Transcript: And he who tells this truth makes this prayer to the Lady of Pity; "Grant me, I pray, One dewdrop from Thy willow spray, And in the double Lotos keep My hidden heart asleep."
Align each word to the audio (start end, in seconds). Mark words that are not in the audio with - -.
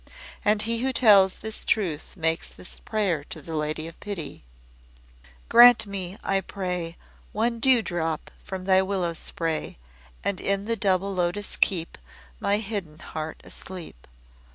And 0.43 0.63
he 0.63 0.79
who 0.79 0.91
tells 0.91 1.35
this 1.35 1.63
truth 1.63 2.17
makes 2.17 2.49
this 2.49 2.79
prayer 2.79 3.23
to 3.25 3.39
the 3.39 3.55
Lady 3.55 3.87
of 3.87 3.99
Pity; 3.99 4.43
"Grant 5.47 5.85
me, 5.85 6.17
I 6.23 6.41
pray, 6.41 6.97
One 7.33 7.59
dewdrop 7.59 8.31
from 8.41 8.65
Thy 8.65 8.81
willow 8.81 9.13
spray, 9.13 9.77
And 10.23 10.41
in 10.41 10.65
the 10.65 10.75
double 10.75 11.13
Lotos 11.13 11.55
keep 11.55 11.99
My 12.39 12.57
hidden 12.57 12.97
heart 12.97 13.41
asleep." 13.43 14.07